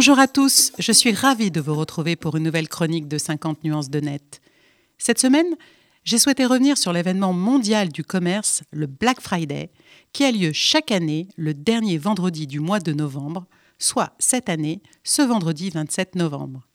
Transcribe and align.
Bonjour 0.00 0.18
à 0.18 0.28
tous, 0.28 0.72
je 0.78 0.92
suis 0.92 1.12
ravie 1.12 1.50
de 1.50 1.60
vous 1.60 1.74
retrouver 1.74 2.16
pour 2.16 2.34
une 2.34 2.44
nouvelle 2.44 2.70
chronique 2.70 3.06
de 3.06 3.18
50 3.18 3.64
nuances 3.64 3.90
de 3.90 4.00
net. 4.00 4.40
Cette 4.96 5.18
semaine, 5.18 5.58
j'ai 6.04 6.18
souhaité 6.18 6.46
revenir 6.46 6.78
sur 6.78 6.94
l'événement 6.94 7.34
mondial 7.34 7.90
du 7.90 8.02
commerce, 8.02 8.62
le 8.72 8.86
Black 8.86 9.20
Friday, 9.20 9.70
qui 10.14 10.24
a 10.24 10.32
lieu 10.32 10.52
chaque 10.54 10.90
année 10.90 11.28
le 11.36 11.52
dernier 11.52 11.98
vendredi 11.98 12.46
du 12.46 12.60
mois 12.60 12.80
de 12.80 12.94
novembre, 12.94 13.44
soit 13.78 14.14
cette 14.18 14.48
année, 14.48 14.80
ce 15.04 15.20
vendredi 15.20 15.68
27 15.68 16.14
novembre. 16.14 16.66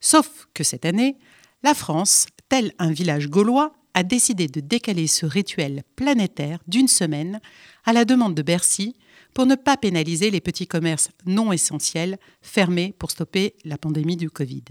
Sauf 0.00 0.48
que 0.54 0.64
cette 0.64 0.86
année, 0.86 1.18
la 1.62 1.74
France, 1.74 2.28
tel 2.48 2.72
un 2.78 2.92
village 2.92 3.28
gaulois, 3.28 3.74
a 3.92 4.04
décidé 4.04 4.46
de 4.46 4.60
décaler 4.60 5.06
ce 5.06 5.26
rituel 5.26 5.82
planétaire 5.96 6.60
d'une 6.66 6.88
semaine 6.88 7.40
à 7.84 7.92
la 7.92 8.06
demande 8.06 8.34
de 8.34 8.40
Bercy 8.40 8.96
pour 9.34 9.46
ne 9.46 9.54
pas 9.54 9.76
pénaliser 9.76 10.30
les 10.30 10.40
petits 10.40 10.66
commerces 10.66 11.10
non 11.26 11.52
essentiels 11.52 12.18
fermés 12.42 12.94
pour 12.98 13.10
stopper 13.10 13.54
la 13.64 13.78
pandémie 13.78 14.16
du 14.16 14.30
Covid. 14.30 14.64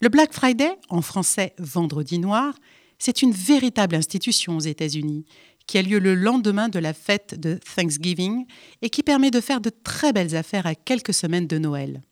Le 0.00 0.08
Black 0.08 0.32
Friday, 0.32 0.70
en 0.88 1.02
français 1.02 1.54
Vendredi 1.58 2.18
noir, 2.18 2.54
c'est 2.98 3.22
une 3.22 3.32
véritable 3.32 3.94
institution 3.94 4.56
aux 4.56 4.60
États-Unis 4.60 5.24
qui 5.66 5.78
a 5.78 5.82
lieu 5.82 5.98
le 5.98 6.14
lendemain 6.14 6.68
de 6.68 6.78
la 6.78 6.92
fête 6.92 7.38
de 7.38 7.58
Thanksgiving 7.76 8.46
et 8.82 8.90
qui 8.90 9.02
permet 9.02 9.30
de 9.30 9.40
faire 9.40 9.60
de 9.60 9.70
très 9.70 10.12
belles 10.12 10.36
affaires 10.36 10.66
à 10.66 10.74
quelques 10.74 11.14
semaines 11.14 11.46
de 11.46 11.58
Noël. 11.58 12.02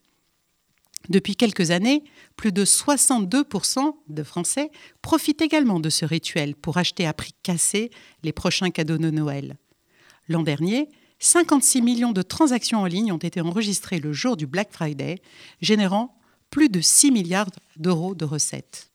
Depuis 1.09 1.35
quelques 1.35 1.71
années, 1.71 2.05
plus 2.37 2.53
de 2.53 2.65
62% 2.65 3.93
de 4.09 4.23
Français 4.23 4.71
profitent 5.03 5.43
également 5.43 5.81
de 5.81 5.91
ce 5.91 6.05
rituel 6.05 6.55
pour 6.55 6.77
acheter 6.77 7.07
à 7.07 7.13
prix 7.13 7.35
cassé 7.43 7.91
les 8.23 8.33
prochains 8.33 8.71
cadeaux 8.71 8.99
de 8.99 9.11
Noël. 9.11 9.57
L'an 10.29 10.43
dernier, 10.43 10.89
56 11.21 11.83
millions 11.83 12.13
de 12.13 12.23
transactions 12.23 12.81
en 12.81 12.87
ligne 12.87 13.13
ont 13.13 13.19
été 13.19 13.43
enregistrées 13.43 14.01
le 14.01 14.13
jour 14.13 14.37
du 14.39 14.47
Black 14.47 14.73
Friday, 14.73 15.21
générant 15.61 16.19
plus 16.49 16.71
de 16.71 16.81
6 16.81 17.13
milliards 17.13 17.51
d'euros 17.77 18.15
de 18.15 18.25
recettes. 18.25 18.91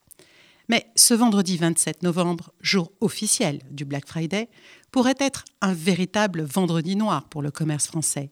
Mais 0.67 0.87
ce 0.95 1.13
vendredi 1.13 1.57
27 1.57 2.01
novembre, 2.01 2.51
jour 2.61 2.91
officiel 2.99 3.61
du 3.69 3.85
Black 3.85 4.07
Friday, 4.07 4.49
pourrait 4.91 5.15
être 5.19 5.45
un 5.61 5.73
véritable 5.73 6.41
vendredi 6.41 6.95
noir 6.95 7.29
pour 7.29 7.43
le 7.43 7.51
commerce 7.51 7.85
français, 7.85 8.31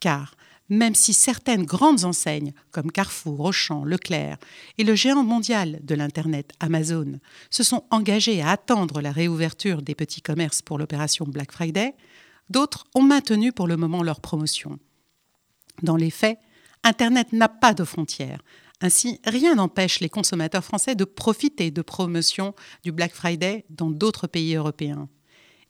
car 0.00 0.34
même 0.68 0.94
si 0.94 1.14
certaines 1.14 1.64
grandes 1.64 2.04
enseignes 2.04 2.52
comme 2.70 2.92
Carrefour, 2.92 3.40
Auchan, 3.40 3.84
Leclerc 3.84 4.36
et 4.76 4.84
le 4.84 4.94
géant 4.94 5.24
mondial 5.24 5.80
de 5.82 5.94
l'Internet 5.94 6.52
Amazon 6.60 7.18
se 7.48 7.62
sont 7.62 7.84
engagés 7.90 8.42
à 8.42 8.50
attendre 8.50 9.00
la 9.00 9.10
réouverture 9.10 9.80
des 9.80 9.94
petits 9.94 10.22
commerces 10.22 10.62
pour 10.62 10.78
l'opération 10.78 11.24
Black 11.26 11.50
Friday, 11.50 11.94
d'autres 12.50 12.84
ont 12.94 13.02
maintenu 13.02 13.52
pour 13.52 13.66
le 13.66 13.76
moment 13.76 14.02
leur 14.02 14.20
promotion. 14.20 14.78
Dans 15.82 15.96
les 15.96 16.10
faits, 16.10 16.38
Internet 16.82 17.32
n'a 17.32 17.48
pas 17.48 17.74
de 17.74 17.84
frontières. 17.84 18.42
Ainsi, 18.80 19.20
rien 19.24 19.54
n'empêche 19.54 20.00
les 20.00 20.08
consommateurs 20.08 20.64
français 20.64 20.94
de 20.94 21.04
profiter 21.04 21.70
de 21.70 21.82
promotions 21.82 22.54
du 22.82 22.92
Black 22.92 23.12
Friday 23.12 23.64
dans 23.68 23.90
d'autres 23.90 24.26
pays 24.26 24.54
européens. 24.54 25.08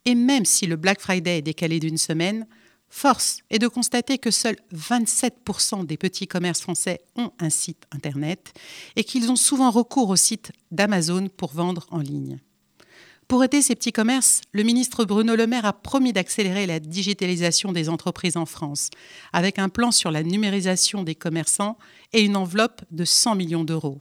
Et 0.04 0.14
même 0.14 0.44
si 0.44 0.66
le 0.66 0.76
Black 0.76 1.00
Friday 1.00 1.38
est 1.38 1.42
décalé 1.42 1.80
d'une 1.80 1.98
semaine, 1.98 2.46
force 2.88 3.40
est 3.50 3.58
de 3.58 3.68
constater 3.68 4.18
que 4.18 4.30
seuls 4.30 4.56
27% 4.74 5.86
des 5.86 5.96
petits 5.96 6.26
commerces 6.26 6.60
français 6.60 7.00
ont 7.16 7.32
un 7.38 7.50
site 7.50 7.84
Internet 7.90 8.52
et 8.96 9.04
qu'ils 9.04 9.30
ont 9.30 9.36
souvent 9.36 9.70
recours 9.70 10.08
au 10.08 10.16
site 10.16 10.52
d'Amazon 10.70 11.28
pour 11.28 11.52
vendre 11.52 11.86
en 11.90 11.98
ligne. 11.98 12.38
Pour 13.30 13.44
aider 13.44 13.62
ces 13.62 13.76
petits 13.76 13.92
commerces, 13.92 14.40
le 14.50 14.64
ministre 14.64 15.04
Bruno 15.04 15.36
Le 15.36 15.46
Maire 15.46 15.64
a 15.64 15.72
promis 15.72 16.12
d'accélérer 16.12 16.66
la 16.66 16.80
digitalisation 16.80 17.70
des 17.70 17.88
entreprises 17.88 18.36
en 18.36 18.44
France, 18.44 18.90
avec 19.32 19.60
un 19.60 19.68
plan 19.68 19.92
sur 19.92 20.10
la 20.10 20.24
numérisation 20.24 21.04
des 21.04 21.14
commerçants 21.14 21.78
et 22.12 22.22
une 22.22 22.34
enveloppe 22.34 22.82
de 22.90 23.04
100 23.04 23.36
millions 23.36 23.62
d'euros. 23.62 24.00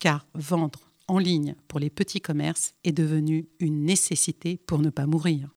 Car 0.00 0.26
vendre 0.34 0.80
en 1.08 1.16
ligne 1.16 1.54
pour 1.66 1.80
les 1.80 1.88
petits 1.88 2.20
commerces 2.20 2.74
est 2.84 2.92
devenu 2.92 3.48
une 3.58 3.86
nécessité 3.86 4.58
pour 4.58 4.80
ne 4.80 4.90
pas 4.90 5.06
mourir. 5.06 5.48